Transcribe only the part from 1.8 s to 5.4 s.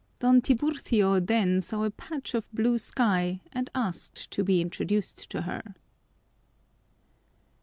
a patch of blue sky and asked to be introduced